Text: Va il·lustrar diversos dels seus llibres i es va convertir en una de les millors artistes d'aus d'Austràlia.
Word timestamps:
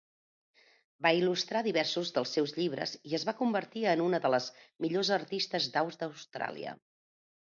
Va 1.05 1.09
il·lustrar 1.17 1.59
diversos 1.67 2.11
dels 2.15 2.31
seus 2.37 2.53
llibres 2.61 2.93
i 3.11 3.13
es 3.19 3.25
va 3.29 3.35
convertir 3.43 3.85
en 3.93 4.01
una 4.07 4.19
de 4.23 4.33
les 4.37 4.49
millors 4.85 5.11
artistes 5.21 5.71
d'aus 5.75 6.01
d'Austràlia. 6.01 6.75